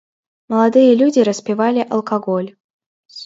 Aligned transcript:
Маладыя 0.53 0.95
людзі 1.01 1.25
распівалі 1.29 1.85
алкаголь. 1.97 2.49